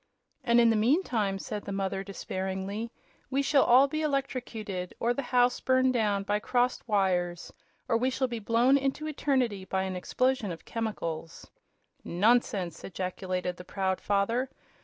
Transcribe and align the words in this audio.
"And 0.43 0.59
in 0.59 0.71
the 0.71 0.75
meantime," 0.75 1.37
said 1.37 1.63
the 1.65 1.71
mother, 1.71 2.03
despairingly, 2.03 2.89
"we 3.29 3.43
shall 3.43 3.63
all 3.63 3.87
be 3.87 4.01
electrocuted, 4.01 4.95
or 4.99 5.13
the 5.13 5.21
house 5.21 5.59
burned 5.59 5.93
down 5.93 6.23
by 6.23 6.39
crossed 6.39 6.87
wires, 6.87 7.53
or 7.87 7.95
we 7.97 8.09
shall 8.09 8.27
be 8.27 8.39
blown 8.39 8.77
into 8.79 9.05
eternity 9.07 9.63
by 9.63 9.83
an 9.83 9.95
explosion 9.95 10.51
of 10.51 10.65
chemicals!" 10.65 11.51
"Nonsense!" 12.03 12.83
ejaculated 12.83 13.57
the 13.57 13.63
proud 13.63 14.01
father. 14.01 14.49